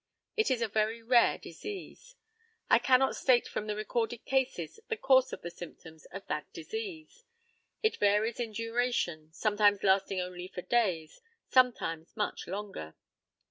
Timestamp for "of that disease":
6.05-7.23